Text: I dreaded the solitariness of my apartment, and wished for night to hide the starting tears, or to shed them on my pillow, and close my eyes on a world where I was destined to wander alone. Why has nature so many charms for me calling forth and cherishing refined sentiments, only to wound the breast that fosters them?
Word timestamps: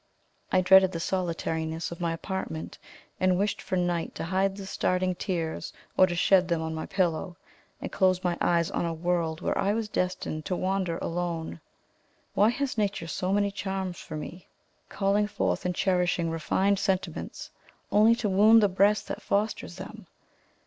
I 0.51 0.61
dreaded 0.61 0.93
the 0.93 0.99
solitariness 0.99 1.91
of 1.91 2.01
my 2.01 2.11
apartment, 2.11 2.79
and 3.19 3.37
wished 3.37 3.61
for 3.61 3.75
night 3.75 4.15
to 4.15 4.23
hide 4.23 4.57
the 4.57 4.65
starting 4.65 5.13
tears, 5.13 5.73
or 5.95 6.07
to 6.07 6.15
shed 6.15 6.47
them 6.47 6.59
on 6.59 6.73
my 6.73 6.87
pillow, 6.87 7.37
and 7.79 7.91
close 7.91 8.23
my 8.23 8.35
eyes 8.41 8.71
on 8.71 8.83
a 8.83 8.95
world 8.95 9.41
where 9.41 9.55
I 9.55 9.73
was 9.75 9.89
destined 9.89 10.43
to 10.45 10.55
wander 10.55 10.97
alone. 11.03 11.61
Why 12.33 12.49
has 12.49 12.79
nature 12.79 13.05
so 13.05 13.31
many 13.31 13.51
charms 13.51 13.99
for 13.99 14.15
me 14.17 14.47
calling 14.89 15.27
forth 15.27 15.65
and 15.67 15.75
cherishing 15.75 16.31
refined 16.31 16.79
sentiments, 16.79 17.51
only 17.91 18.15
to 18.15 18.27
wound 18.27 18.63
the 18.63 18.69
breast 18.69 19.07
that 19.09 19.21
fosters 19.21 19.75
them? 19.75 20.07